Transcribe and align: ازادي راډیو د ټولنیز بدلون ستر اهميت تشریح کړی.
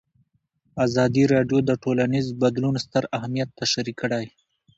ازادي 0.85 1.23
راډیو 1.33 1.59
د 1.65 1.71
ټولنیز 1.83 2.27
بدلون 2.41 2.75
ستر 2.85 3.03
اهميت 3.17 3.49
تشریح 3.61 3.95
کړی. 4.01 4.25